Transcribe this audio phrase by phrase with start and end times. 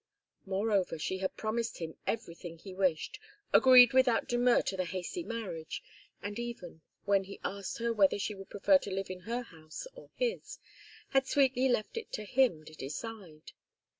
[0.47, 3.19] Moreover, she had promised him everything he wished,
[3.53, 5.83] agreed without demur to the hasty marriage,
[6.23, 9.85] and even, when he asked her whether she would prefer to live in her house
[9.93, 10.57] or his,
[11.09, 13.51] had sweetly left it to him to decide.